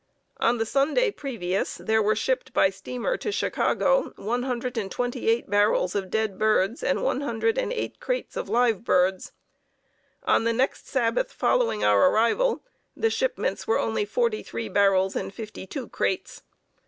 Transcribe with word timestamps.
On 0.37 0.57
the 0.57 0.65
Sunday 0.65 1.11
previous 1.11 1.75
there 1.77 2.01
were 2.01 2.15
shipped 2.15 2.53
by 2.53 2.71
steamer 2.71 3.17
to 3.17 3.31
Chicago 3.31 4.13
128 4.15 5.47
barrels 5.47 5.93
of 5.93 6.09
dead 6.09 6.39
birds 6.39 6.81
and 6.81 7.03
108 7.03 7.99
crates 7.99 8.35
of 8.35 8.49
live 8.49 8.83
birds. 8.83 9.31
On 10.23 10.43
the 10.43 10.53
next 10.53 10.87
Sabbath 10.87 11.31
following 11.31 11.83
our 11.85 12.09
arrival 12.09 12.63
the 12.97 13.11
shipments 13.11 13.67
were 13.67 13.77
only 13.77 14.03
forty 14.03 14.41
three 14.41 14.69
barrels 14.69 15.15
and 15.15 15.31
fifty 15.31 15.67
two 15.67 15.87
crates. 15.87 16.41